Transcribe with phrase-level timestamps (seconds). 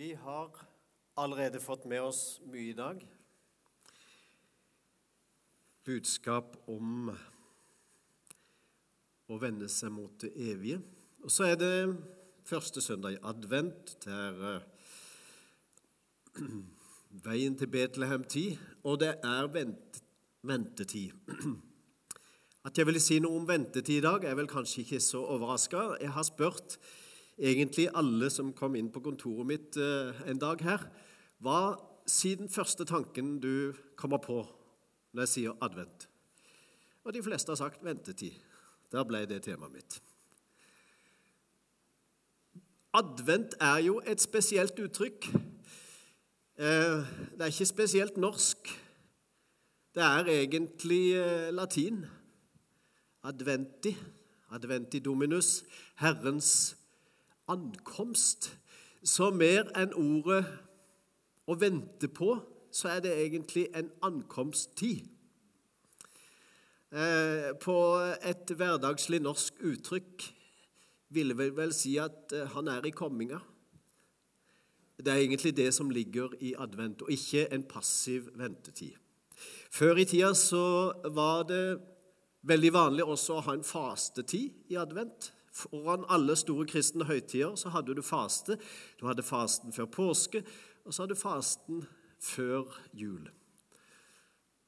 [0.00, 0.50] Vi har
[1.14, 3.02] allerede fått med oss mye i dag.
[5.84, 7.10] Budskap om
[9.28, 10.78] å vende seg mot det evige.
[11.20, 11.74] Og så er det
[12.48, 13.92] første søndag i advent.
[14.00, 16.48] Det er eh,
[17.28, 20.00] veien til Betlehem-tid, og det er vent,
[20.48, 21.12] ventetid.
[22.64, 25.90] At jeg ville si noe om ventetid i dag, er vel kanskje ikke så overraska.
[26.00, 26.80] Jeg har spurt
[27.40, 30.84] egentlig alle som kom inn på kontoret mitt eh, en dag her,
[31.40, 34.42] hva siden første tanken du kommer på
[35.14, 36.06] når jeg sier advent?
[37.04, 38.36] Og de fleste har sagt ventetid.
[38.92, 40.00] Der ble det temaet mitt.
[42.92, 45.30] Advent er jo et spesielt uttrykk.
[46.60, 47.06] Eh,
[47.38, 48.72] det er ikke spesielt norsk.
[49.94, 52.02] Det er egentlig eh, latin.
[53.24, 53.94] Adventi,
[54.50, 55.62] adventi dominus,
[56.00, 56.79] Herrens
[57.50, 58.52] ankomst.
[59.02, 60.44] Så mer enn ordet
[61.50, 62.36] å vente på,
[62.70, 65.08] så er det egentlig en ankomsttid.
[66.90, 67.76] Eh, på
[68.26, 70.24] et hverdagslig norsk uttrykk
[71.14, 73.38] ville vi vel si at eh, han er i komminga.
[75.00, 78.98] Det er egentlig det som ligger i advent, og ikke en passiv ventetid.
[79.70, 81.78] Før i tida så var det
[82.46, 85.30] veldig vanlig også å ha en fastetid i advent.
[85.60, 88.56] Foran alle store kristne høytider så hadde du faste.
[89.00, 90.44] Du hadde fasten før påske,
[90.84, 91.84] og så hadde du fasten
[92.20, 93.28] før jul.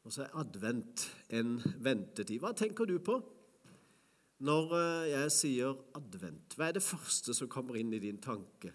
[0.03, 2.41] Og så er advent en ventetid.
[2.43, 3.21] Hva tenker du på
[4.43, 6.57] når eh, jeg sier advent?
[6.57, 8.73] Hva er det første som kommer inn i din tanke,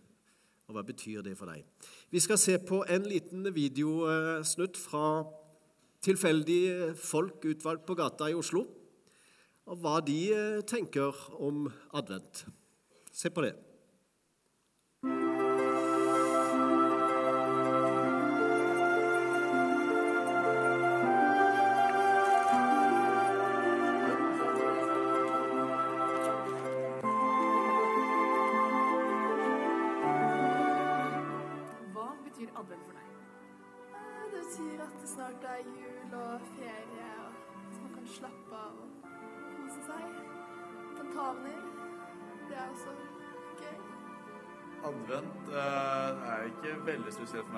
[0.68, 1.66] og hva betyr det for deg?
[2.12, 5.26] Vi skal se på en liten videosnutt fra
[6.04, 8.64] tilfeldige folk utvalgt på gata i Oslo
[9.68, 12.46] og hva de eh, tenker om advent.
[13.12, 13.56] Se på det.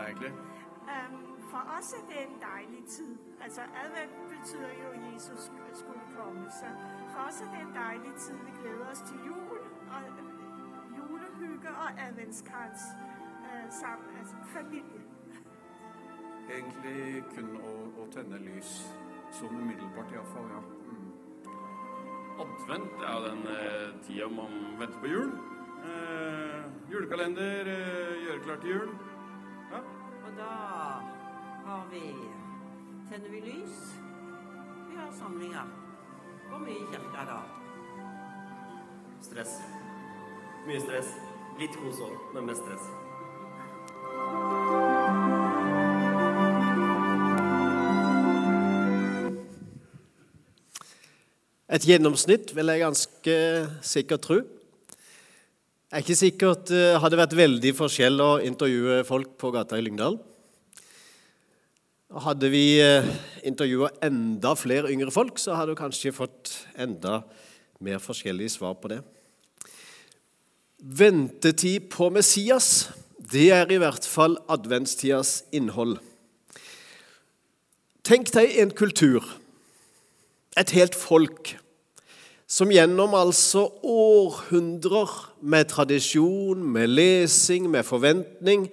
[0.10, 0.34] Egentlig.
[0.94, 1.18] Um,
[1.52, 3.12] For oss er det en dejlig tid.
[3.44, 5.42] Altså advent betyr jo, at Jesus
[5.82, 6.44] skulle komme.
[6.60, 6.68] Så
[7.12, 8.36] for oss er det en dejlig tid.
[8.48, 9.60] Vi gleder oss til jul
[9.94, 12.82] og øh, julehygge og adventskrans
[13.48, 14.10] uh, sammen.
[14.20, 15.02] Altså familie.
[16.50, 18.72] Egentlig kun å, å tenne lys.
[19.38, 20.48] Sånn umiddelbart, iallfall.
[20.50, 20.62] Ja.
[20.90, 21.12] Mm.
[22.42, 25.30] Advent er jo den eh, tida man venter på jul.
[25.90, 28.90] Eh, julekalender, eh, gjøre klart til jul.
[30.40, 30.46] Da
[31.66, 32.02] har vi
[33.10, 33.80] Tenner vi lys?
[34.90, 35.66] Vi har samlinger.
[36.52, 37.40] Går mye i kirka da?
[39.26, 39.58] Stress.
[40.68, 41.10] Mye stress.
[41.60, 42.88] Litt kos òg, men mest stress.
[51.68, 53.38] Et gjennomsnitt, vil jeg ganske
[53.92, 54.40] sikkert tro.
[54.40, 59.84] Det er ikke sikkert det hadde vært veldig forskjell å intervjue folk på gata i
[59.84, 60.22] Lyngdal.
[62.10, 62.82] Hadde vi
[63.46, 67.20] intervjua enda flere yngre folk, så hadde du kanskje fått enda
[67.86, 69.04] mer forskjellige svar på det.
[70.82, 72.90] Ventetid på Messias,
[73.20, 76.00] det er i hvert fall adventstidas innhold.
[78.02, 79.22] Tenk deg en kultur
[80.58, 81.54] et helt folk
[82.50, 85.12] som gjennom altså århundrer
[85.46, 88.66] med tradisjon, med lesing, med forventning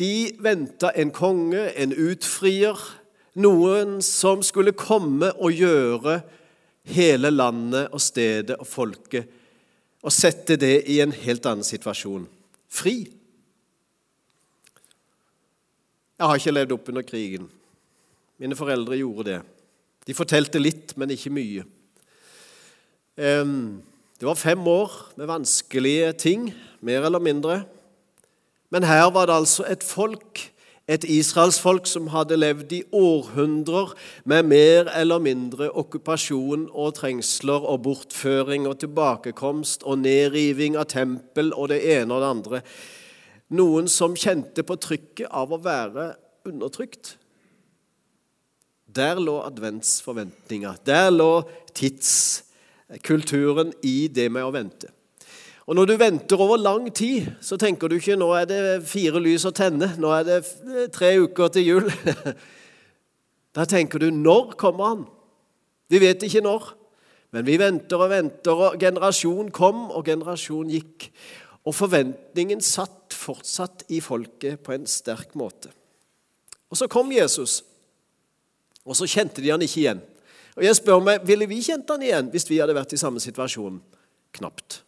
[0.00, 2.78] De venta en konge, en utfrier,
[3.40, 6.20] noen som skulle komme og gjøre
[6.90, 9.36] hele landet og stedet og folket
[10.00, 12.24] og sette det i en helt annen situasjon.
[12.72, 12.94] Fri.
[16.16, 17.48] Jeg har ikke levd opp under krigen.
[18.40, 19.40] Mine foreldre gjorde det.
[20.08, 21.66] De fortalte litt, men ikke mye.
[23.20, 26.48] Det var fem år med vanskelige ting,
[26.80, 27.60] mer eller mindre.
[28.70, 30.52] Men her var det altså et folk,
[30.90, 33.94] et israelsfolk, som hadde levd i århundrer
[34.24, 41.52] med mer eller mindre okkupasjon og trengsler og bortføring og tilbakekomst og nedriving av tempel
[41.54, 42.62] og det ene og det andre.
[43.50, 46.14] Noen som kjente på trykket av å være
[46.46, 47.16] undertrykt.
[48.90, 50.74] Der lå adventsforventninga.
[50.86, 51.42] Der lå
[51.74, 54.88] tidskulturen i det med å vente.
[55.70, 59.20] Og når du venter over lang tid, så tenker du ikke nå er det fire
[59.22, 60.40] lys å tenne, nå er det
[60.90, 61.92] tre uker til jul.
[63.50, 65.00] Da tenker du når kommer han?
[65.90, 66.68] Vi vet ikke når,
[67.34, 71.08] men vi venter og venter, og generasjon kom, og generasjon gikk.
[71.66, 75.72] Og forventningen satt fortsatt i folket på en sterk måte.
[76.70, 77.64] Og så kom Jesus,
[78.86, 80.04] og så kjente de han ikke igjen.
[80.54, 83.22] Og jeg spør meg, Ville vi kjent han igjen hvis vi hadde vært i samme
[83.22, 83.82] situasjon?
[84.38, 84.84] Knapt.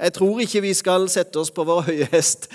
[0.00, 2.48] Jeg tror ikke vi skal sette oss på vår høye hest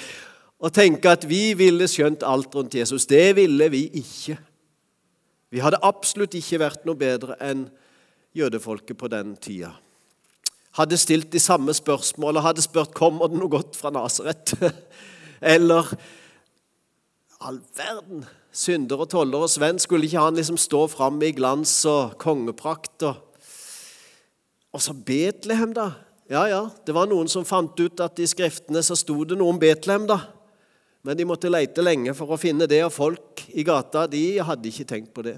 [0.66, 3.06] og tenke at vi ville skjønt alt rundt Jesus.
[3.06, 4.38] Det ville vi ikke.
[5.54, 7.68] Vi hadde absolutt ikke vært noe bedre enn
[8.36, 9.76] jødefolket på den tida.
[10.76, 14.56] Hadde stilt de samme spørsmålene, hadde spurt kommer det noe godt fra Nasaret.
[15.56, 15.92] Eller
[17.46, 18.26] all verden.
[18.56, 23.06] Synder og toller og svenn, skulle ikke han liksom stå fram i glans og kongeprakt?
[23.08, 23.46] Og,
[24.76, 25.92] og så Betlehem, da.
[26.26, 29.54] Ja, ja, det var noen som fant ut at i Skriftene så sto det noe
[29.54, 30.24] om Betlehem, da.
[31.06, 34.72] Men de måtte leite lenge for å finne det, og folk i gata de hadde
[34.72, 35.36] ikke tenkt på det.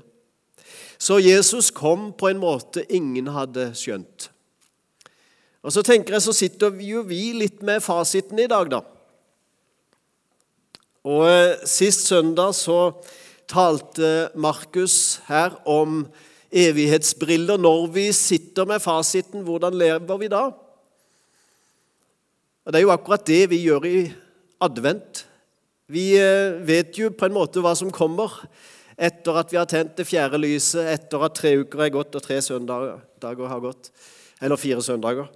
[0.95, 4.29] Så Jesus kom på en måte ingen hadde skjønt.
[5.67, 8.79] Og Så tenker jeg, så sitter jo vi litt med fasiten i dag, da.
[11.03, 12.93] Og eh, Sist søndag så
[13.51, 16.05] talte Markus her om
[16.47, 17.59] evighetsbriller.
[17.59, 20.45] Når vi sitter med fasiten, hvordan lever vi da?
[22.67, 23.99] Og Det er jo akkurat det vi gjør i
[24.59, 25.21] advent.
[25.87, 28.33] Vi eh, vet jo på en måte hva som kommer
[28.99, 32.25] etter at vi har tent det fjerde lyset, etter at tre uker er gått og
[32.25, 33.87] tre søndager har gått.
[34.43, 35.29] Eller fire søndager.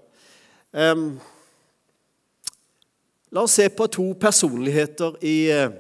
[0.76, 1.22] Um,
[3.32, 5.72] la oss se på to personligheter i uh,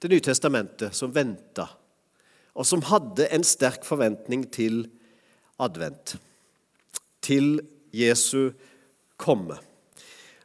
[0.00, 1.64] Det nye testamentet som venta,
[2.56, 4.84] og som hadde en sterk forventning til
[5.60, 6.16] advent.
[7.24, 7.58] Til
[7.96, 8.52] Jesu
[9.16, 9.56] komme.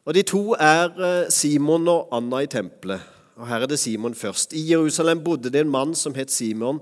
[0.02, 3.04] Og De to er eh, Simon og Anna i tempelet.
[3.38, 4.54] Og Her er det Simon først.
[4.58, 6.80] I Jerusalem bodde det en mann som het Simon.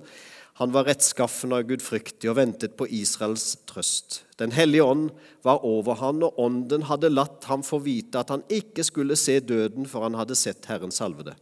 [0.59, 4.21] Han var rettskaffen og gudfryktig og ventet på Israels trøst.
[4.39, 5.09] Den hellige ånd
[5.43, 9.39] var over han, og ånden hadde latt ham få vite at han ikke skulle se
[9.39, 11.35] døden før han hadde sett Herren salvede.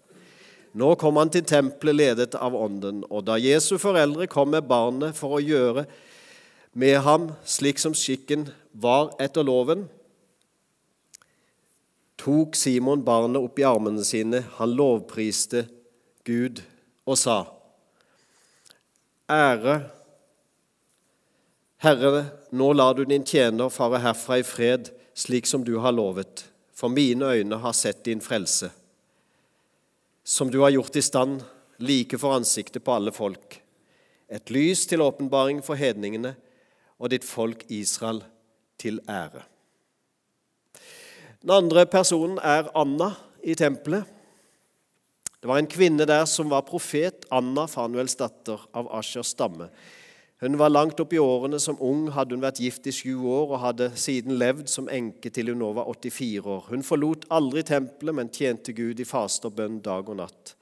[0.77, 5.17] Nå kom han til tempelet ledet av ånden, og da Jesu foreldre kom med barnet
[5.17, 5.85] for å gjøre
[6.77, 9.87] med ham slik som skikken var etter loven,
[12.27, 14.41] tok Simon barnet opp i armene sine.
[14.57, 15.63] Han lovpriste
[16.27, 16.59] Gud
[17.07, 17.37] og sa,
[19.31, 19.77] Ære,
[21.83, 22.21] Herre,
[22.51, 26.45] nå lar du din tjener fare herfra i fred, slik som du har lovet,
[26.75, 28.71] for mine øyne har sett din frelse,
[30.23, 31.43] som du har gjort i stand,
[31.79, 33.61] like for ansiktet på alle folk,
[34.27, 36.35] et lys til åpenbaring for hedningene
[36.99, 38.25] og ditt folk Israel
[38.79, 39.47] til ære.
[41.41, 43.11] Den andre personen er Anna
[43.43, 44.05] i tempelet.
[45.37, 49.69] Det var en kvinne der som var profet, Anna, Fanuels datter av Ashers stamme.
[50.41, 51.59] Hun var langt opp i årene.
[51.59, 55.31] Som ung hadde hun vært gift i sju år og hadde siden levd som enke
[55.33, 56.67] til hun nå var 84 år.
[56.69, 60.53] Hun forlot aldri tempelet, men tjente Gud i faste og bønn dag og natt.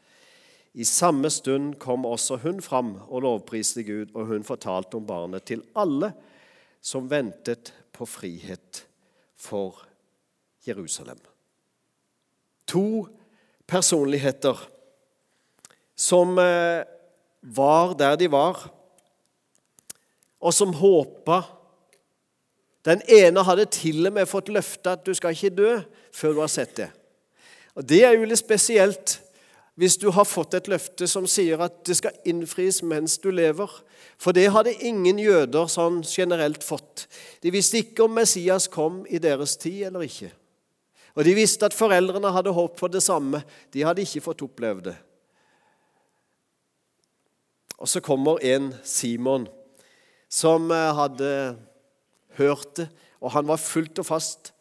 [0.75, 5.47] I samme stund kom også hun fram og lovpriste Gud, og hun fortalte om barnet
[5.47, 6.11] til alle
[6.83, 8.83] som ventet på frihet
[9.39, 9.84] for.
[10.65, 11.19] Jerusalem.
[12.67, 13.07] To
[13.67, 14.57] personligheter
[15.95, 16.83] som eh,
[17.41, 18.71] var der de var,
[20.39, 21.41] og som håpa.
[22.85, 25.71] Den ene hadde til og med fått løfte at du skal ikke dø
[26.13, 26.89] før du har sett det.
[27.75, 29.19] Og Det er jo litt spesielt
[29.75, 33.67] hvis du har fått et løfte som sier at det skal innfris mens du lever.
[34.21, 37.07] For det hadde ingen jøder sånn generelt fått.
[37.43, 40.31] De visste ikke om Messias kom i deres tid eller ikke.
[41.15, 43.41] Og de visste at foreldrene hadde håp for det samme.
[43.73, 44.95] De hadde ikke fått oppleve det.
[47.79, 49.47] Og så kommer en Simon
[50.31, 51.29] som eh, hadde
[52.39, 52.89] hørt det,
[53.23, 54.51] og han var fullt og fast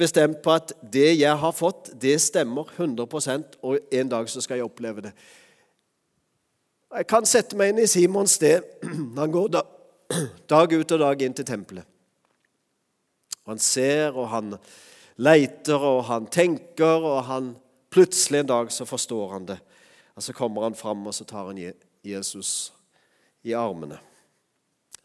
[0.00, 4.60] bestemt på at det jeg har fått, det stemmer 100% og en dag så skal
[4.60, 5.12] jeg oppleve det.
[6.90, 8.64] Jeg kan sette meg inn i Simons sted.
[9.20, 9.52] Han går
[10.52, 11.86] dag ut og dag inn til tempelet.
[13.46, 14.52] Han ser, og han
[15.20, 17.52] leiter, og han tenker, og han
[17.92, 19.58] plutselig en dag så forstår han det.
[20.16, 21.60] Og Så kommer han fram, og så tar han
[22.04, 22.72] Jesus
[23.44, 23.98] i armene.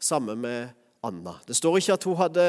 [0.00, 0.68] Samme med
[1.02, 1.38] Anna.
[1.46, 2.46] Det står ikke at hun hadde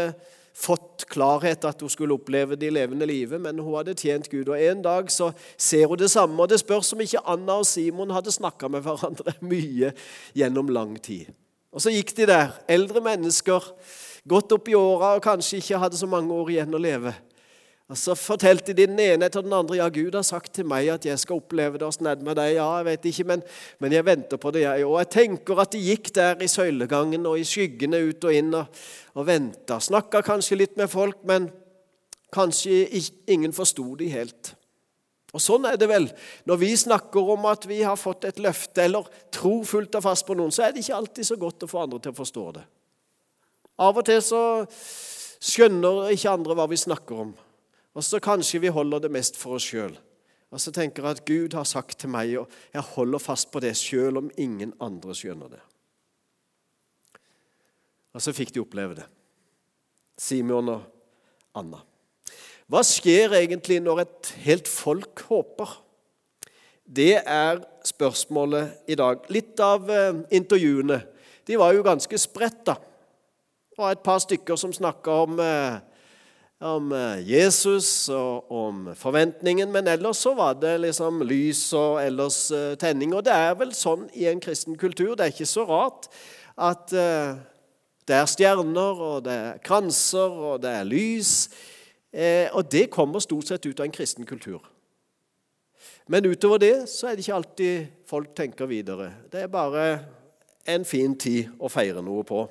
[0.57, 4.50] fått klarhet at hun skulle oppleve det levende livet, men hun hadde tjent Gud.
[4.50, 7.67] Og En dag så ser hun det samme, og det spørs om ikke Anna og
[7.69, 9.93] Simon hadde snakka med hverandre mye
[10.33, 11.29] gjennom lang tid.
[11.71, 13.63] Og så gikk de der, eldre mennesker,
[14.27, 17.13] godt opp i åra og kanskje ikke hadde så mange år igjen å leve.
[17.88, 20.89] Og Så fortalte de den ene etter den andre ja, Gud har sagt til meg
[20.91, 21.88] at jeg skal oppleve det.
[21.88, 22.58] Åssen er med deg?
[22.58, 23.44] Ja, jeg vet ikke, men,
[23.79, 24.84] men jeg venter på det, jeg.
[24.84, 28.51] Og jeg tenker at de gikk der i søylegangen og i skyggene ut og inn
[28.60, 28.84] og,
[29.15, 29.79] og venta.
[29.79, 31.48] Snakka kanskje litt med folk, men
[32.36, 32.84] kanskje
[33.32, 34.51] ingen forsto de helt.
[35.32, 36.12] Og Sånn er det vel.
[36.50, 40.27] Når vi snakker om at vi har fått et løfte eller tror fullt og fast
[40.27, 42.48] på noen, så er det ikke alltid så godt å få andre til å forstå
[42.60, 42.67] det.
[43.79, 44.46] Av og til så
[45.39, 47.36] skjønner ikke andre hva vi snakker om.
[47.98, 49.96] Og så kanskje vi holder det mest for oss sjøl.
[50.54, 53.60] Og så tenker jeg at Gud har sagt til meg, og jeg holder fast på
[53.63, 55.63] det sjøl om ingen andre skjønner det.
[58.16, 59.08] Og så fikk de oppleve det.
[60.18, 60.86] Simon og
[61.58, 61.82] Anna.
[62.68, 65.75] Hva skjer egentlig når et helt folk håper?
[66.88, 69.25] Det er spørsmålet i dag.
[69.34, 71.01] Litt av eh, intervjuene
[71.48, 72.63] de var jo ganske spredt.
[72.68, 72.75] da.
[72.75, 75.80] Det var et par stykker som snakka om eh,
[76.59, 82.39] om eh, Jesus og om forventningen, men ellers så var det liksom lys og ellers
[82.51, 83.13] eh, tenning.
[83.13, 85.13] Og det er vel sånn i en kristen kultur.
[85.15, 86.09] Det er ikke så rart
[86.57, 87.35] at eh,
[88.07, 91.33] det er stjerner, og det er kranser, og det er lys.
[92.55, 94.63] Og det kommer stort sett ut av en kristen kultur.
[96.07, 99.09] Men utover det så er det ikke alltid folk tenker videre.
[99.27, 99.83] Det er bare
[100.71, 102.45] en fin tid å feire noe på.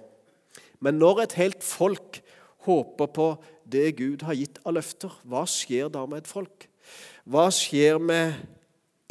[0.84, 2.20] Men når et helt folk
[2.68, 3.30] håper på
[3.72, 6.68] det Gud har gitt av løfter, hva skjer da med et folk?
[7.26, 8.36] Hva skjer med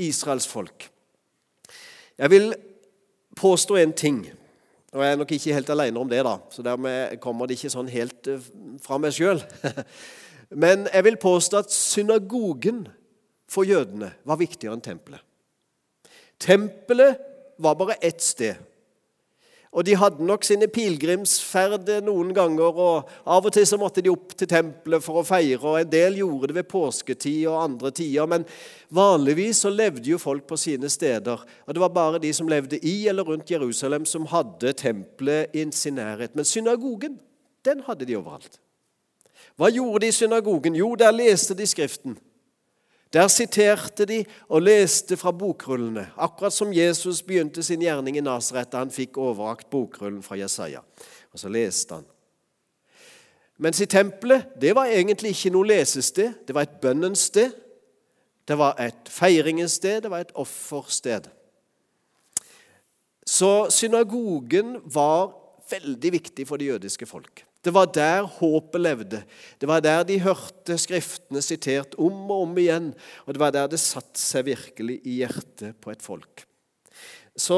[0.01, 0.87] Israels folk?
[2.15, 2.53] Jeg vil
[3.35, 4.21] påstå en ting,
[4.95, 7.73] og jeg er nok ikke helt alene om det, da, så dermed kommer det ikke
[7.73, 8.45] sånn helt eh,
[8.83, 9.41] fra meg sjøl.
[10.63, 12.85] Men jeg vil påstå at synagogen
[13.51, 15.19] for jødene var viktigere enn tempelet.
[16.39, 17.19] Tempelet
[17.59, 18.55] var bare ett sted.
[19.75, 24.11] Og de hadde nok sine pilegrimsferder noen ganger, og av og til så måtte de
[24.13, 27.91] opp til tempelet for å feire, og en del gjorde det ved påsketid og andre
[27.95, 28.29] tider.
[28.31, 28.45] Men
[28.95, 32.79] vanligvis så levde jo folk på sine steder, og det var bare de som levde
[32.79, 36.37] i eller rundt Jerusalem, som hadde tempelet i sin nærhet.
[36.39, 37.19] Men synagogen,
[37.67, 38.61] den hadde de overalt.
[39.59, 40.75] Hva gjorde de i synagogen?
[40.75, 42.15] Jo, der leste de Skriften.
[43.15, 48.73] Der siterte de og leste fra bokrullene, akkurat som Jesus begynte sin gjerning i Nasaret
[48.73, 50.81] da han fikk overrakt bokrullen fra Jesaja.
[51.31, 52.09] Og så leste han.
[53.57, 57.55] Mens i tempelet det var egentlig ikke noe lesested, det var et bønnens sted.
[58.45, 61.31] Det var et feiringens sted, det var et offersted.
[63.25, 65.31] Så synagogen var
[65.71, 67.45] veldig viktig for det jødiske folk.
[67.65, 69.21] Det var der håpet levde.
[69.57, 72.91] Det var der de hørte Skriftene sitert om og om igjen.
[73.25, 76.45] Og det var der det satte seg virkelig i hjertet på et folk.
[77.35, 77.57] Så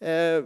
[0.00, 0.40] eh,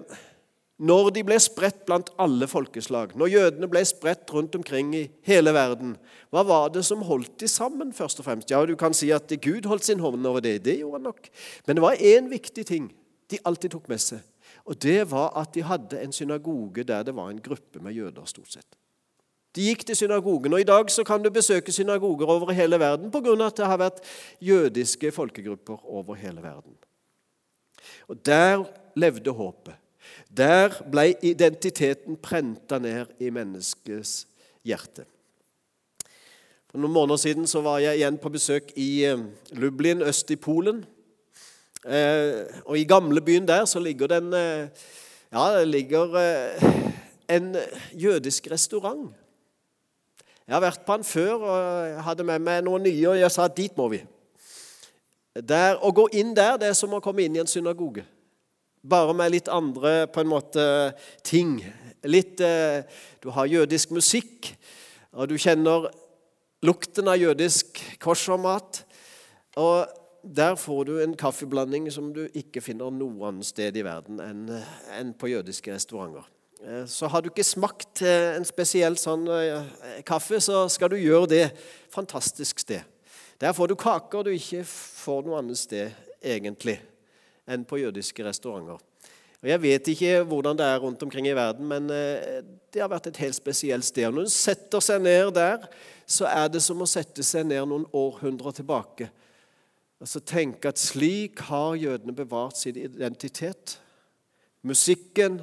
[0.78, 5.54] Når de ble spredt blant alle folkeslag, når jødene ble spredt rundt omkring i hele
[5.54, 5.96] verden,
[6.30, 8.50] hva var det som holdt de sammen, først og fremst?
[8.50, 10.64] Ja, Du kan si at Gud holdt sin hånd over det.
[10.66, 11.30] Det gjorde han nok.
[11.66, 12.90] Men det var én viktig ting
[13.30, 14.22] de alltid tok med seg.
[14.68, 18.24] Og det var at de hadde en synagoge der det var en gruppe med jøder,
[18.28, 18.78] stort sett.
[19.56, 23.10] De gikk til synagogen, og i dag så kan du besøke synagoger over hele verden
[23.10, 23.32] pga.
[23.46, 24.04] at det har vært
[24.40, 26.76] jødiske folkegrupper over hele verden.
[28.08, 28.64] Og Der
[28.96, 29.74] levde håpet.
[30.36, 34.26] Der ble identiteten prenta ned i menneskets
[34.64, 35.04] hjerte.
[36.68, 39.24] For noen måneder siden så var jeg igjen på besøk i eh,
[39.56, 40.84] Lublin øst i Polen.
[41.86, 44.68] Eh, og i gamlebyen der så ligger det en, eh,
[45.32, 46.62] ja, det ligger eh,
[47.28, 47.56] en
[47.92, 49.14] jødisk restaurant.
[50.46, 53.46] Jeg har vært på den før og hadde med meg noen nye, og jeg sa
[53.48, 54.00] dit må vi.
[55.38, 58.02] Der, å gå inn der det er som å komme inn i en synagoge.
[58.82, 60.64] Bare med litt andre på en måte
[61.22, 61.60] ting.
[62.02, 62.40] Litt,
[63.22, 64.54] Du har jødisk musikk,
[65.12, 65.90] og du kjenner
[66.62, 68.82] lukten av jødisk koshermat.
[69.56, 69.86] Og
[70.36, 75.14] der får du en kaffeblanding som du ikke finner noe annet sted i verden enn
[75.16, 76.26] på jødiske restauranter.
[76.64, 80.98] Eh, så har du ikke smakt eh, en spesiell sånn eh, kaffe, så skal du
[80.98, 81.44] gjøre det.
[81.94, 82.82] Fantastisk sted.
[83.38, 86.80] Der får du kaker du ikke får noe annet sted egentlig
[87.48, 88.82] enn på jødiske restauranter.
[89.38, 93.06] Og Jeg vet ikke hvordan det er rundt omkring i verden, men det har vært
[93.06, 94.10] et helt spesielt sted.
[94.10, 95.62] Når du setter seg ned der,
[96.02, 99.06] så er det som å sette seg ned noen århundrer tilbake
[99.98, 103.80] Altså tenke at slik har jødene bevart sin identitet.
[104.62, 105.40] Musikken,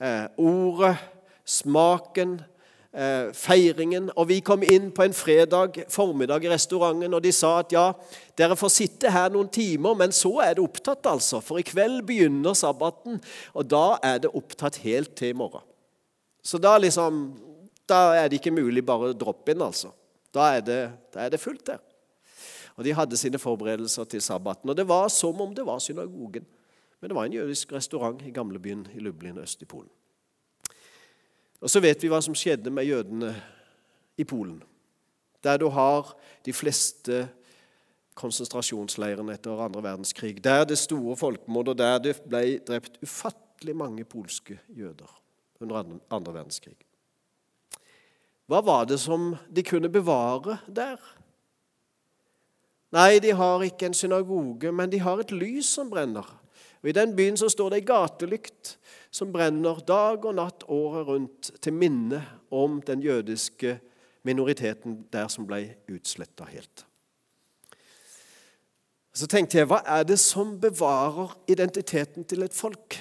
[0.00, 0.96] eh, ordet,
[1.44, 2.40] smaken,
[2.94, 4.10] eh, feiringen.
[4.16, 7.92] Og vi kom inn på en fredag formiddag i restauranten, og de sa at ja,
[8.38, 11.42] dere får sitte her noen timer, men så er det opptatt, altså.
[11.42, 13.20] For i kveld begynner sabbaten,
[13.54, 15.62] og da er det opptatt helt til i morgen.
[16.42, 17.36] Så da, liksom,
[17.86, 19.92] da er det ikke mulig bare å droppe inn, altså.
[20.32, 21.78] Da er det, da er det fullt der.
[22.76, 24.70] Og De hadde sine forberedelser til sabbaten.
[24.70, 26.46] Og det var som om det var synagogen.
[27.00, 29.90] Men det var en jødisk restaurant i gamlebyen i Lublin øst i Polen.
[31.60, 33.34] Og Så vet vi hva som skjedde med jødene
[34.18, 34.62] i Polen,
[35.44, 36.14] der du har
[36.44, 37.28] de fleste
[38.14, 40.44] konsentrasjonsleirene etter andre verdenskrig.
[40.44, 45.10] Der det store folkemord, og der det ble drept ufattelig mange polske jøder
[45.60, 46.76] under andre verdenskrig.
[48.50, 50.98] Hva var det som de kunne bevare der?
[52.92, 56.26] Nei, de har ikke en synagoge, men de har et lys som brenner.
[56.82, 58.76] Og I den byen så står det ei gatelykt
[59.14, 62.20] som brenner dag og natt året rundt til minne
[62.50, 63.78] om den jødiske
[64.26, 66.84] minoriteten der som ble utsletta helt.
[69.12, 72.96] Så tenkte jeg, hva er det som bevarer identiteten til et folk?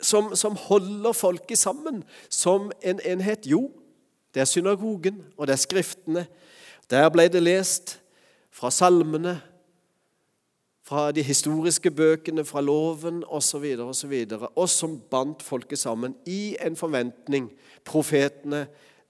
[0.00, 3.46] Som, som holder folket sammen som en enhet?
[3.50, 3.72] Jo,
[4.34, 6.26] det er synagogen, og det er skriftene.
[6.90, 7.96] Der ble det lest
[8.58, 9.36] fra salmene,
[10.88, 16.56] fra de historiske bøkene, fra loven osv., osv., og, og som bandt folket sammen i
[16.64, 17.50] en forventning,
[17.86, 18.66] profetene,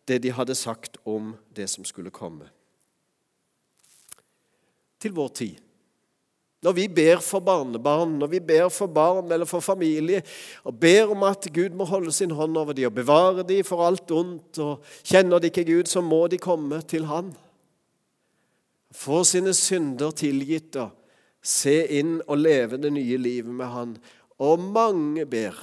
[0.08, 2.50] det de hadde sagt om det som skulle komme.
[5.00, 5.64] Til vår tid.
[6.66, 10.24] Når vi ber for barnebarn, når vi ber for barn eller for familie,
[10.66, 13.86] og ber om at Gud må holde sin hånd over dem og bevare dem for
[13.86, 17.30] alt ondt, og kjenner de ikke Gud, så må de komme til Han
[18.94, 20.94] få sine synder tilgitt og
[21.44, 23.96] se inn og leve det nye livet med Han.
[24.42, 25.56] Og mange ber.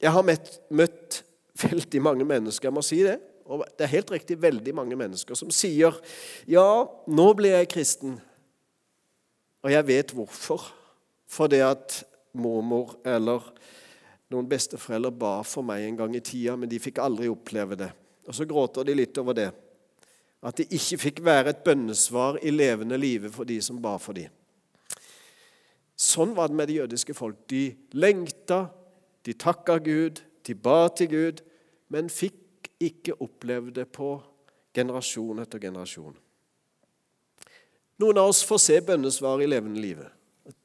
[0.00, 1.22] Jeg har møtt, møtt
[1.60, 3.18] veldig mange mennesker, jeg må si det.
[3.50, 5.96] Og det er helt riktig veldig mange mennesker som sier
[6.48, 8.14] ja, nå ble jeg kristen.
[9.64, 10.70] Og jeg vet hvorfor.
[11.30, 12.00] Fordi at
[12.38, 13.44] mormor eller
[14.30, 17.90] noen besteforeldre ba for meg en gang i tida, men de fikk aldri oppleve det.
[18.30, 19.48] Og så gråter de litt over det.
[20.42, 24.16] At det ikke fikk være et bønnesvar i levende live for de som ba for
[24.16, 24.30] dem.
[26.00, 27.42] Sånn var det med det jødiske folk.
[27.52, 28.70] De lengta,
[29.26, 31.42] de takka Gud, de ba til Gud,
[31.92, 34.14] men fikk ikke oppleve det på
[34.72, 36.16] generasjon etter generasjon.
[38.00, 40.08] Noen av oss får se bønnesvar i levende livet.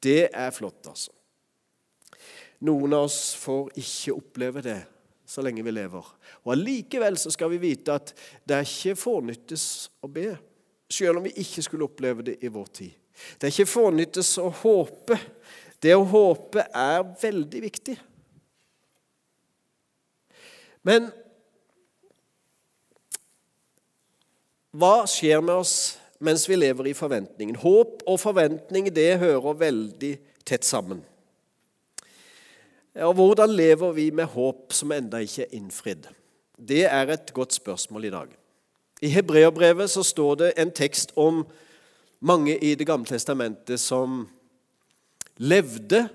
[0.00, 1.12] Det er flott, altså.
[2.64, 4.78] Noen av oss får ikke oppleve det
[5.26, 6.06] så lenge vi lever.
[6.44, 8.12] Og Allikevel skal vi vite at
[8.46, 9.64] det er ikke fornyttes
[10.04, 10.30] å be,
[10.88, 12.94] selv om vi ikke skulle oppleve det i vår tid.
[13.36, 15.18] Det er ikke fornyttes å håpe.
[15.82, 17.96] Det å håpe er veldig viktig.
[20.86, 21.08] Men
[24.76, 25.74] hva skjer med oss
[26.22, 27.58] mens vi lever i forventningen?
[27.58, 30.12] Håp og forventning det hører veldig
[30.46, 31.02] tett sammen.
[32.96, 36.06] Og hvordan lever vi med håp som enda ikke er innfridd?
[36.56, 38.28] Det er et godt spørsmål i dag.
[39.02, 41.44] I Hebreerbrevet så står det en tekst om
[42.20, 44.28] mange i Det gamle testamentet som
[45.36, 46.08] levde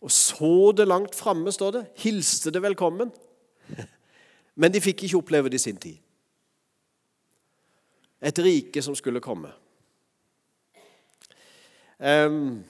[0.00, 1.86] og så det langt framme, står det.
[1.96, 3.10] Hilste det velkommen.
[4.60, 5.96] Men de fikk ikke oppleve det i sin tid.
[8.22, 9.50] Et rike som skulle komme.
[11.98, 12.64] Um,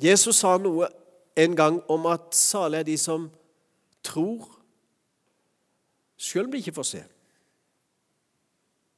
[0.00, 0.88] Jesus sa noe
[1.36, 3.30] en gang om at salige er de som
[4.04, 4.46] tror,
[6.16, 7.02] selv om de ikke får se.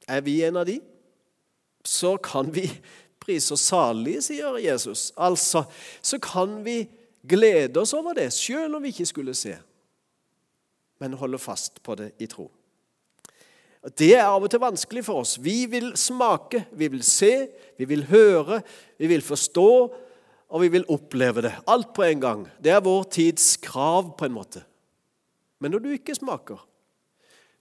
[0.08, 0.80] Er vi en av de,
[1.86, 2.68] så kan vi
[3.22, 5.08] prise oss salige, sier Jesus.
[5.16, 5.64] Altså,
[6.02, 6.84] så kan vi
[7.26, 9.56] glede oss over det, selv om vi ikke skulle se,
[11.02, 12.50] men holde fast på det i tro.
[13.98, 15.36] Det er av og til vanskelig for oss.
[15.38, 17.46] Vi vil smake, vi vil se,
[17.78, 18.60] vi vil høre,
[18.98, 19.70] vi vil forstå,
[20.48, 21.54] og vi vil oppleve det.
[21.66, 22.46] Alt på en gang.
[22.62, 24.62] Det er vår tids krav, på en måte.
[25.58, 26.60] Men når du ikke smaker,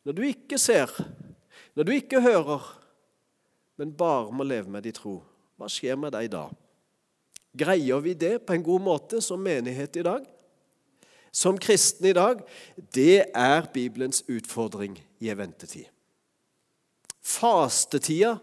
[0.06, 0.91] når du ikke ser,
[1.76, 2.65] når du ikke hører,
[3.80, 5.17] men bare må leve med din tro,
[5.58, 6.45] hva skjer med deg da?
[7.56, 10.24] Greier vi det på en god måte som menighet i dag?
[11.36, 12.41] Som kristne i dag?
[12.76, 15.88] Det er Bibelens utfordring i en ventetid.
[17.26, 18.36] Fastetida,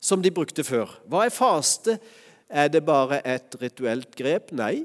[0.00, 0.90] som de brukte før.
[1.10, 1.98] Hva er faste?
[2.54, 4.52] Er det bare et rituelt grep?
[4.54, 4.84] Nei.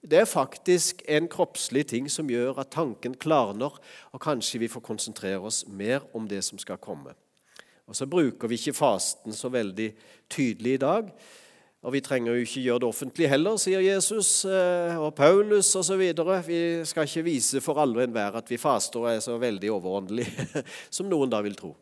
[0.00, 3.74] Det er faktisk en kroppslig ting som gjør at tanken klarner,
[4.12, 7.12] og kanskje vi får konsentrere oss mer om det som skal komme.
[7.84, 9.92] Og Så bruker vi ikke fasten så veldig
[10.30, 11.12] tydelig i dag,
[11.80, 16.02] Og vi trenger jo ikke gjøre det offentlig heller, sier Jesus eh, og Paulus osv.
[16.44, 19.70] Vi skal ikke vise for alle og enhver at vi faster og er så veldig
[19.72, 20.60] overåndelige
[20.96, 21.72] som noen da vil tro.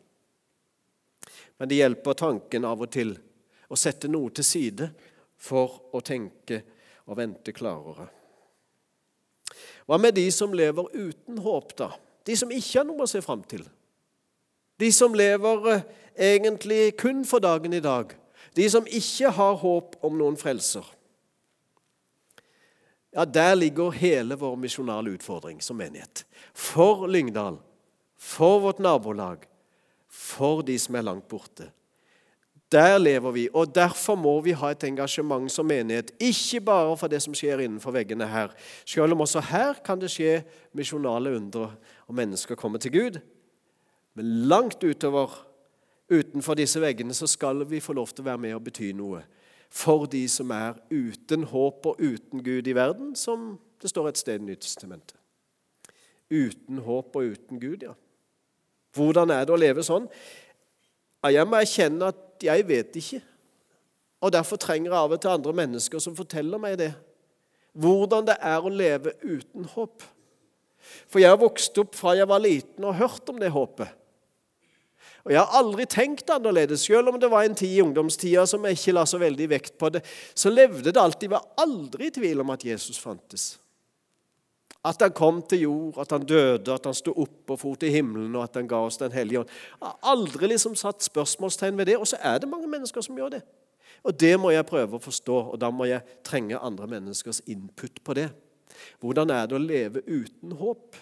[1.59, 3.11] Men det hjelper tanken av og til
[3.67, 4.87] å sette noe til side
[5.39, 6.61] for å tenke
[7.07, 8.09] og vente klarere.
[9.89, 11.93] Hva med de som lever uten håp, da?
[12.27, 13.63] De som ikke har noe å se fram til?
[14.79, 15.87] De som lever eh,
[16.35, 18.13] egentlig kun for dagen i dag?
[18.55, 20.85] De som ikke har håp om noen frelser.
[23.15, 26.25] Ja, Der ligger hele vår misjonale utfordring som menighet.
[26.53, 27.57] For Lyngdal,
[28.17, 29.47] for vårt nabolag,
[30.09, 31.71] for de som er langt borte.
[32.71, 36.11] Der lever vi, og derfor må vi ha et engasjement som menighet.
[36.21, 38.53] Ikke bare for det som skjer innenfor veggene her,
[38.85, 40.43] selv om også her kan det skje
[40.77, 41.71] misjonale undre,
[42.05, 43.19] og mennesker kommer til Gud.
[44.13, 45.33] Men langt utover
[46.11, 49.25] utenfor disse veggene, så skal vi få lov til å være med og bety noe
[49.69, 54.17] for de som er uten håp og uten Gud i verden, som det står et
[54.17, 55.15] sted i Nytestamentet.
[56.29, 57.93] Uten håp og uten Gud, ja.
[58.97, 60.07] Hvordan er det å leve sånn?
[61.29, 63.21] Jeg må erkjenne at jeg vet ikke.
[64.19, 66.91] Og derfor trenger jeg av og til andre mennesker som forteller meg det.
[67.79, 70.03] Hvordan det er å leve uten håp.
[71.11, 73.95] For jeg har vokst opp fra jeg var liten og hørt om det håpet.
[75.27, 78.63] Og Jeg har aldri tenkt annerledes, selv om det var en tid i ungdomstida som
[78.65, 80.01] jeg ikke la så veldig vekt på det.
[80.33, 83.57] Så levde det alltid, var aldri i tvil om at Jesus fantes.
[84.85, 87.91] At han kom til jord, at han døde, at han sto opp og for til
[87.91, 89.49] himmelen, og at han ga oss Den hellige ånd.
[89.49, 93.17] Jeg har aldri liksom satt spørsmålstegn ved det, og så er det mange mennesker som
[93.17, 93.41] gjør det.
[94.03, 97.99] Og Det må jeg prøve å forstå, og da må jeg trenge andre menneskers input
[98.03, 98.29] på det.
[98.99, 100.95] Hvordan er det å leve uten håp?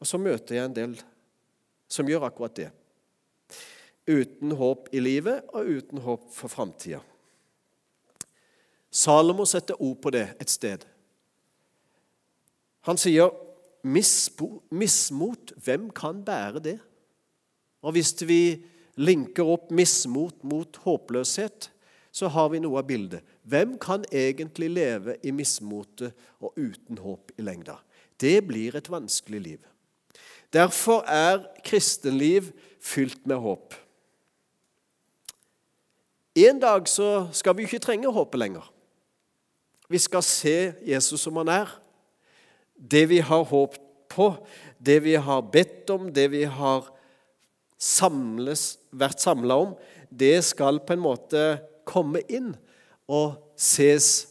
[0.00, 0.98] Og Så møter jeg en del
[1.88, 2.70] som gjør akkurat det
[4.06, 7.00] uten håp i livet og uten håp for framtida.
[8.90, 10.86] Salomo setter ord på det et sted.
[12.86, 13.32] Han sier
[13.86, 16.78] mismot, hvem kan bære det?
[17.82, 18.64] Og Hvis vi
[18.96, 21.70] linker opp mismot mot håpløshet,
[22.16, 23.24] så har vi noe av bildet.
[23.44, 27.76] Hvem kan egentlig leve i mismotet og uten håp i lengda?
[28.16, 29.66] Det blir et vanskelig liv.
[30.52, 32.48] Derfor er kristenliv
[32.80, 33.74] fylt med håp.
[36.36, 38.64] En dag så skal vi ikke trenge håpet lenger.
[39.88, 41.68] Vi skal se Jesus som han er.
[42.76, 44.30] Det vi har håpet på,
[44.78, 46.86] det vi har bedt om, det vi har
[47.80, 49.74] samles, vært samla om,
[50.10, 51.44] det skal på en måte
[51.88, 52.54] komme inn
[53.08, 54.28] og ses.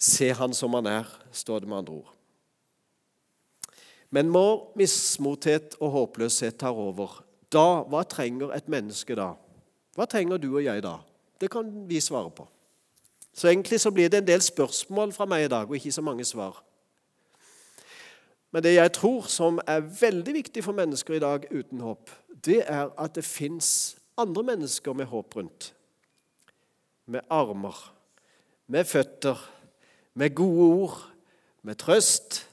[0.00, 2.14] Se han som han er, står det med andre ord.
[4.10, 9.34] Men når mismothet og håpløshet tar over, da, hva trenger et menneske da?
[9.94, 10.96] Hva trenger du og jeg da?
[11.40, 12.46] Det kan vi svare på.
[13.34, 16.02] Så egentlig så blir det en del spørsmål fra meg i dag, og ikke så
[16.02, 16.58] mange svar.
[18.50, 22.10] Men det jeg tror som er veldig viktig for mennesker i dag uten håp,
[22.44, 25.70] det er at det fins andre mennesker med håp rundt.
[27.06, 27.78] Med armer,
[28.66, 29.38] med føtter,
[30.14, 30.98] med gode ord,
[31.62, 32.50] med trøst,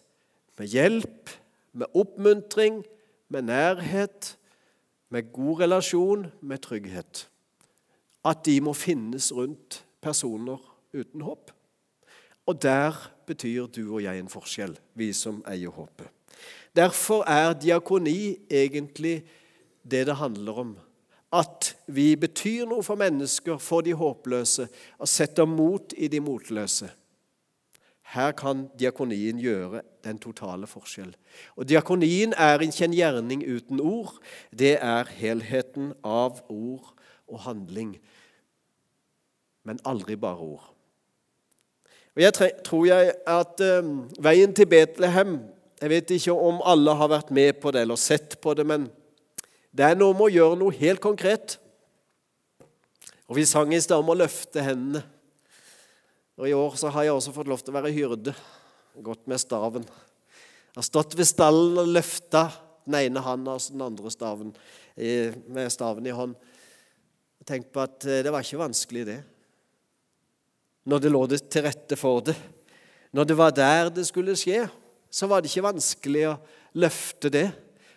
[0.57, 1.29] med hjelp,
[1.73, 2.83] med oppmuntring,
[3.29, 4.38] med nærhet,
[5.10, 7.29] med god relasjon, med trygghet.
[8.25, 10.57] At de må finnes rundt personer
[10.93, 11.51] uten håp.
[12.47, 12.95] Og der
[13.27, 16.07] betyr du og jeg en forskjell, vi som eier håpet.
[16.75, 19.23] Derfor er diakoni egentlig
[19.83, 20.77] det det handler om.
[21.33, 24.67] At vi betyr noe for mennesker, for de håpløse,
[24.99, 26.88] og setter mot i de motløse.
[28.13, 31.12] Her kan diakonien gjøre den totale forskjell.
[31.60, 34.13] Og Diakonien er ikke en gjerning uten ord.
[34.55, 36.93] Det er helheten av ord
[37.27, 37.97] og handling.
[39.67, 40.76] Men aldri bare ord.
[42.17, 42.34] Og Jeg
[42.65, 45.36] tror jeg at um, veien til Betlehem
[45.77, 48.88] Jeg vet ikke om alle har vært med på det eller sett på det, men
[49.69, 51.60] det er noe med å gjøre noe helt konkret.
[53.30, 55.03] Og Vi sang i stad om å løfte hendene.
[56.41, 58.34] Og I år så har jeg også fått lov til å være hyrde.
[59.06, 59.86] Gått med staven.
[59.86, 62.47] Jeg har stått ved stallen og løfta
[62.88, 64.53] den ene handa og den andre staven,
[64.97, 66.34] med staven i hånd.
[67.45, 69.21] Tenk på at eh, det var ikke vanskelig, det.
[70.88, 72.36] Når det lå det til rette for det.
[73.12, 74.65] Når det var der det skulle skje,
[75.12, 76.38] så var det ikke vanskelig å
[76.80, 77.47] løfte det.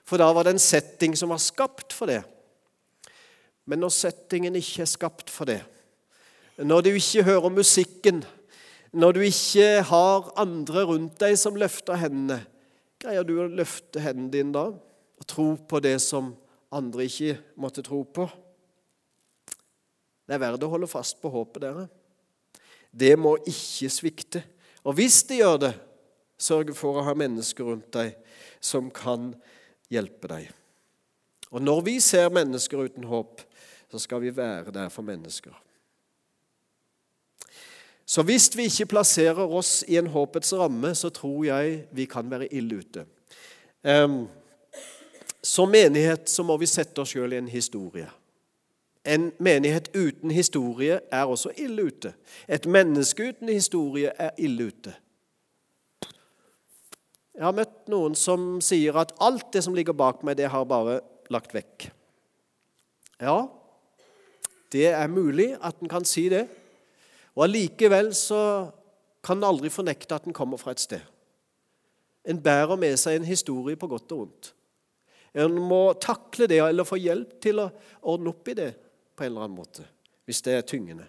[0.06, 2.22] For da var det en setting som var skapt for det.
[3.68, 5.60] Men når settingen ikke er skapt for det,
[6.58, 8.24] når du ikke hører musikken,
[8.90, 12.40] når du ikke har andre rundt deg som løfter hendene,
[13.00, 16.32] greier du å løfte hendene dine da og tro på det som
[16.74, 18.26] andre ikke måtte tro på?
[20.26, 21.86] Det er verdt å holde fast på håpet, dere.
[22.90, 24.42] Det må ikke svikte.
[24.84, 25.74] Og hvis det gjør det,
[26.40, 28.16] sørg for å ha mennesker rundt deg
[28.64, 29.32] som kan
[29.92, 30.50] hjelpe deg.
[31.50, 33.42] Og når vi ser mennesker uten håp,
[33.90, 35.54] så skal vi være der for mennesker.
[38.10, 42.30] Så hvis vi ikke plasserer oss i en håpets ramme, så tror jeg vi kan
[42.30, 43.04] være ille ute.
[45.42, 48.08] Som menighet så må vi sette oss sjøl i en historie.
[49.04, 52.12] En menighet uten historie er også ille ute.
[52.48, 54.92] Et menneske uten historie er ille ute.
[57.34, 60.66] Jeg har møtt noen som sier at alt det som ligger bak meg, det har
[60.68, 60.98] bare
[61.32, 61.88] lagt vekk.
[63.20, 63.46] Ja,
[64.72, 66.44] det er mulig at en kan si det.
[67.38, 68.68] Og allikevel så
[69.24, 71.00] kan en aldri fornekte at en kommer fra et sted.
[72.28, 74.52] En bærer med seg en historie på godt og vondt.
[75.40, 77.70] En må takle det eller få hjelp til å
[78.02, 78.70] ordne opp i det
[79.20, 79.84] på en eller annen måte,
[80.24, 81.04] hvis det er tyngende.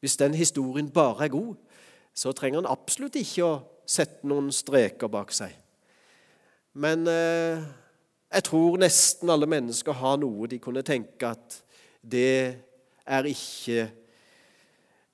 [0.00, 1.58] Hvis den historien bare er god,
[2.16, 5.52] så trenger en absolutt ikke å sette noen streker bak seg.
[6.80, 7.60] Men eh,
[8.32, 11.60] jeg tror nesten alle mennesker har noe de kunne tenke at
[12.00, 12.56] det
[13.04, 13.90] er ikke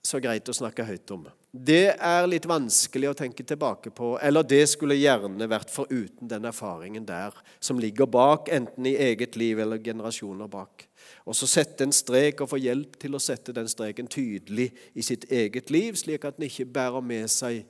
[0.07, 1.27] så greit å snakke høyt om.
[1.51, 6.47] Det er litt vanskelig å tenke tilbake på, eller det skulle gjerne vært foruten den
[6.47, 10.86] erfaringen der som ligger bak, enten i eget liv eller generasjoner bak.
[11.27, 15.05] Og så sette en strek og få hjelp til å sette den streken tydelig i
[15.05, 17.65] sitt eget liv, slik at en ikke bærer med seg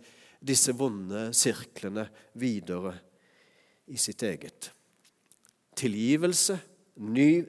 [0.46, 2.06] disse vonde sirklene
[2.38, 2.94] videre
[3.90, 4.70] i sitt eget.
[5.76, 6.58] Tilgivelse,
[6.96, 7.44] ny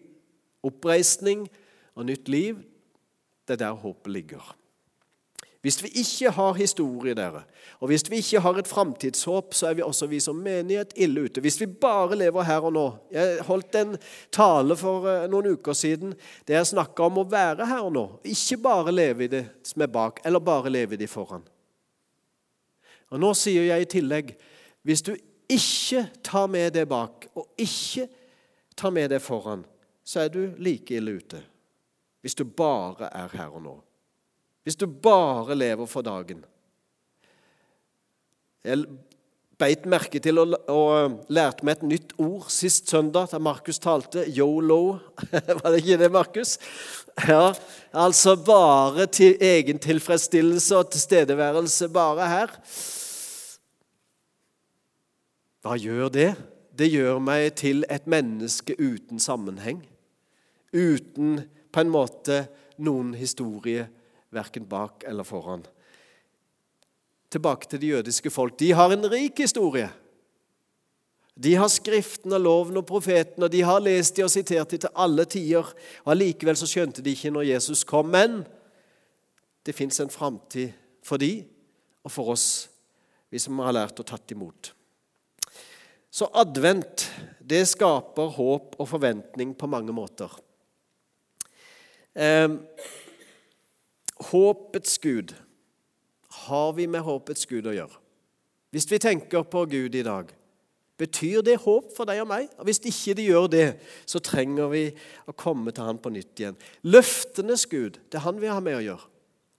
[0.68, 1.46] oppreisning
[1.96, 2.60] og nytt liv,
[3.48, 4.56] det er der håpet ligger.
[5.68, 7.42] Hvis vi ikke har historie, dere,
[7.84, 11.26] og hvis vi ikke har et framtidshåp, så er vi også vi som menighet ille
[11.28, 11.42] ute.
[11.44, 13.98] Hvis vi bare lever her og nå Jeg holdt en
[14.32, 16.14] tale for eh, noen uker siden
[16.48, 18.04] der jeg snakka om å være her og nå.
[18.24, 21.44] Ikke bare leve i det som er bak, eller bare leve i det foran.
[23.12, 24.32] Og Nå sier jeg i tillegg
[24.88, 25.18] hvis du
[25.52, 28.08] ikke tar med det bak, og ikke
[28.72, 29.68] tar med det foran,
[30.08, 31.44] så er du like ille ute.
[32.24, 33.76] Hvis du bare er her og nå.
[34.68, 36.42] Hvis du bare lever for dagen.
[38.68, 38.84] Jeg
[39.56, 44.26] beit merke til og, og lærte meg et nytt ord sist søndag da Markus talte.
[44.28, 44.98] Yolo.
[45.62, 46.58] Var det ikke det, Markus?
[47.30, 47.54] Ja,
[47.96, 52.60] altså bare til egen tilfredsstillelse og tilstedeværelse bare her.
[55.64, 56.32] Hva gjør det?
[56.76, 59.86] Det gjør meg til et menneske uten sammenheng.
[60.76, 62.50] Uten på en måte
[62.84, 63.88] noen historie
[64.34, 65.66] verken bak eller foran.
[67.32, 68.60] Tilbake til de jødiske folk.
[68.60, 69.90] De har en rik historie.
[71.38, 74.80] De har Skriften og loven og profeten, og de har lest de og sitert de
[74.82, 75.74] til alle tider.
[76.06, 78.10] og Allikevel så skjønte de ikke når Jesus kom.
[78.10, 78.42] Men
[79.66, 80.74] det fins en framtid
[81.06, 81.46] for de
[82.04, 82.70] og for oss,
[83.30, 84.72] vi som har lært og tatt imot.
[86.10, 87.04] Så advent,
[87.44, 90.32] det skaper håp og forventning på mange måter.
[92.16, 92.48] Eh,
[94.20, 95.34] Håpets Gud.
[96.48, 98.02] Har vi med håpets Gud å gjøre?
[98.74, 100.32] Hvis vi tenker på Gud i dag,
[100.98, 102.50] betyr det håp for deg og meg?
[102.58, 103.68] Og Hvis ikke det gjør det,
[104.06, 104.84] så trenger vi
[105.30, 106.58] å komme til Han på nytt igjen.
[106.84, 109.08] Løftenes Gud, det er Han vi har med å gjøre.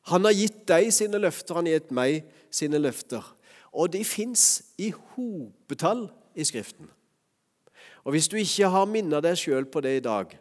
[0.08, 3.24] Han har gitt deg sine løfter, han har gitt meg sine løfter.
[3.72, 6.88] Og de fins i hopetall i Skriften.
[8.04, 10.32] Og Hvis du ikke har minnet deg sjøl på det i dag,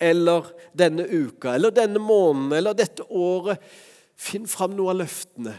[0.00, 3.60] eller denne uka eller denne måneden eller dette året.
[4.20, 5.54] Finn fram noe av løftene.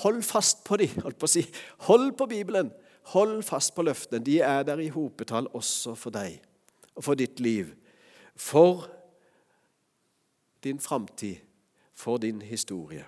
[0.00, 0.94] Hold fast på dem.
[1.02, 1.44] Hold på, å si.
[1.88, 2.70] Hold på Bibelen.
[3.14, 4.22] Hold fast på løftene.
[4.24, 6.38] De er der i hopetall også for deg
[6.94, 7.72] og for ditt liv.
[8.38, 8.86] For
[10.64, 11.42] din framtid,
[11.94, 13.04] for din historie.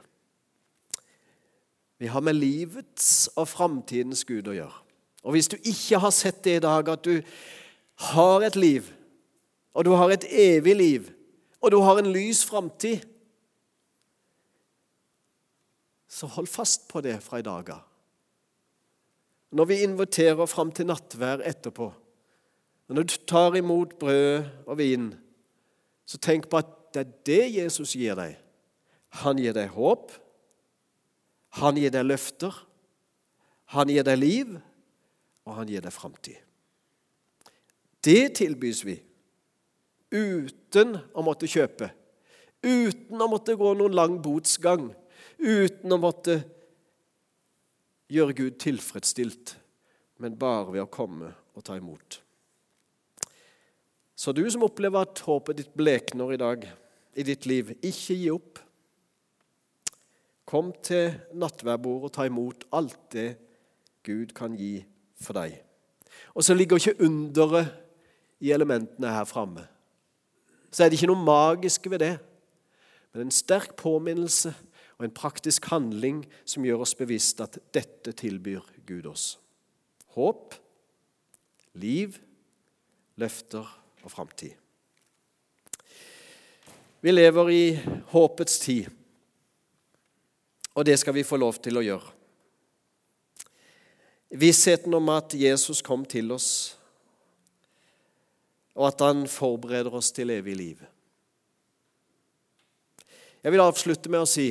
[1.99, 4.83] Vi har med livets og framtidens Gud å gjøre.
[5.27, 7.23] Og Hvis du ikke har sett det i dag, at du
[8.13, 8.93] har et liv
[9.77, 11.11] og du har et evig liv,
[11.61, 13.05] og du har en lys framtid,
[16.09, 17.83] så hold fast på det fra i dag av.
[19.57, 21.91] Når vi inviterer fram til nattvær etterpå,
[22.89, 25.11] når du tar imot brød og vin,
[26.07, 28.39] så tenk på at det er det Jesus gir deg.
[29.21, 30.15] Han gir deg håp,
[31.61, 32.55] han gir deg løfter,
[33.77, 34.57] han gir deg liv,
[35.45, 36.41] og han gir deg framtid.
[38.07, 38.97] Det tilbys vi
[40.17, 41.91] uten å måtte kjøpe,
[42.65, 44.89] uten å måtte gå noen lang botsgang,
[45.39, 46.41] uten å måtte
[48.13, 49.57] gjøre Gud tilfredsstilt,
[50.23, 52.21] men bare ved å komme og ta imot.
[54.17, 56.65] Så du som opplever at håpet ditt blekner i dag
[57.17, 58.63] i ditt liv, ikke gi opp.
[60.49, 63.29] Kom til nattverdbordet og ta imot alt det
[64.07, 64.79] Gud kan gi
[65.21, 65.59] for deg.
[66.37, 67.73] Og så ligger ikke underet
[68.41, 69.67] i elementene her framme.
[70.71, 72.15] Så er det ikke noe magisk ved det,
[73.13, 74.53] men en sterk påminnelse
[74.97, 79.37] og en praktisk handling som gjør oss bevisst at dette tilbyr Gud oss.
[80.17, 80.55] Håp,
[81.77, 82.17] liv,
[83.21, 83.67] løfter
[84.03, 84.55] og framtid.
[87.05, 87.65] Vi lever i
[88.13, 88.89] håpets tid,
[90.75, 92.13] og det skal vi få lov til å gjøre.
[94.37, 96.77] Vissheten om at Jesus kom til oss,
[98.77, 100.83] og at han forbereder oss til evig liv.
[103.43, 104.51] Jeg vil avslutte med å si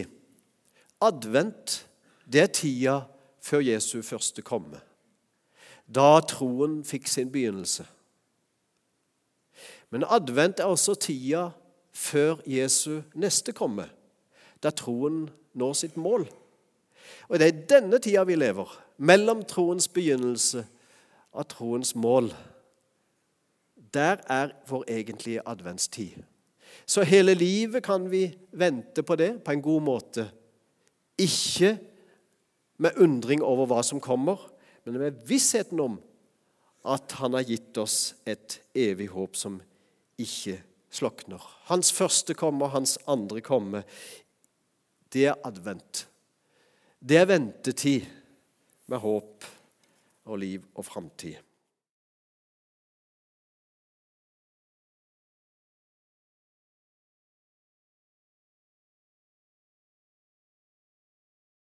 [1.03, 1.81] advent
[2.25, 2.95] det er tida
[3.43, 4.79] før Jesu første komme.
[5.85, 7.85] Da troen fikk sin begynnelse.
[9.93, 11.49] Men advent er også tida
[11.95, 13.85] før Jesu neste komme,
[14.63, 16.25] da troen når sitt mål.
[17.29, 20.65] Og Det er i denne tida vi lever, mellom troens begynnelse
[21.31, 22.31] og troens mål.
[23.95, 26.23] Der er vår egentlige adventstid.
[26.85, 30.27] Så hele livet kan vi vente på det på en god måte.
[31.17, 31.77] Ikke
[32.77, 34.41] med undring over hva som kommer,
[34.83, 36.01] men med vissheten om
[36.85, 39.57] at Han har gitt oss et evig håp som
[40.21, 40.59] ikke
[40.93, 41.41] slokner.
[41.65, 43.81] Hans første komme, hans andre komme,
[45.13, 46.05] det er advent.
[46.99, 48.05] Det er ventetid
[48.87, 49.47] med håp
[50.25, 51.39] og liv og framtid.